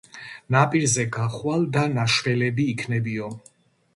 ნაპირზე 0.53 1.05
გახვალ 1.17 1.67
და 1.77 1.85
ნაშველები 1.99 2.67
იქნებიო. 2.75 3.29